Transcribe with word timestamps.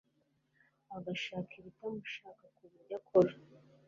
agashaka 0.97 1.51
ibitamushaka 1.61 2.43
kubyo 2.57 2.93
akora 2.99 3.33